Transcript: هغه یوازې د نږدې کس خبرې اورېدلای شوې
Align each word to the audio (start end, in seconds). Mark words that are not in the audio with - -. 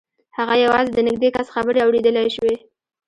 هغه 0.37 0.55
یوازې 0.63 0.89
د 0.93 0.99
نږدې 1.07 1.29
کس 1.35 1.47
خبرې 1.55 1.79
اورېدلای 1.85 2.27
شوې 2.35 2.55